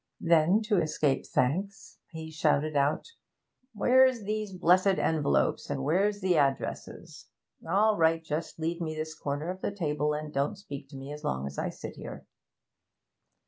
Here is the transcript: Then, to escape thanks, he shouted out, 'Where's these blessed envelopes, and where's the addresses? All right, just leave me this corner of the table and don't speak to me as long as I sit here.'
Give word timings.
Then, 0.19 0.63
to 0.63 0.81
escape 0.81 1.27
thanks, 1.27 1.99
he 2.09 2.31
shouted 2.31 2.75
out, 2.75 3.05
'Where's 3.75 4.23
these 4.23 4.51
blessed 4.51 4.97
envelopes, 4.97 5.69
and 5.69 5.83
where's 5.83 6.21
the 6.21 6.37
addresses? 6.39 7.27
All 7.69 7.95
right, 7.97 8.23
just 8.23 8.57
leave 8.57 8.81
me 8.81 8.95
this 8.95 9.13
corner 9.13 9.51
of 9.51 9.61
the 9.61 9.69
table 9.69 10.15
and 10.15 10.33
don't 10.33 10.55
speak 10.55 10.89
to 10.89 10.97
me 10.97 11.13
as 11.13 11.23
long 11.23 11.45
as 11.45 11.59
I 11.59 11.69
sit 11.69 11.97
here.' 11.97 12.25